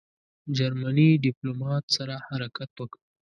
جرمني 0.57 1.09
ډیپلوماټ 1.23 1.83
سره 1.97 2.15
حرکت 2.27 2.69
وکړ. 2.79 2.99